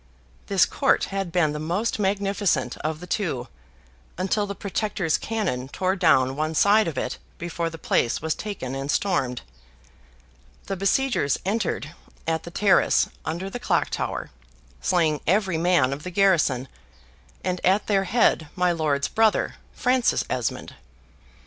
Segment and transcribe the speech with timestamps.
[0.47, 3.47] This court had been the most magnificent of the two,
[4.17, 8.73] until the Protector's cannon tore down one side of it before the place was taken
[8.73, 9.43] and stormed.
[10.65, 11.93] The besiegers entered
[12.25, 14.31] at the terrace under the clock tower,
[14.81, 16.67] slaying every man of the garrison,
[17.43, 20.73] and at their head my lord's brother, Francis Esmond.